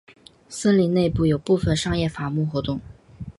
[0.49, 2.81] 森林内有部分商业伐木活动。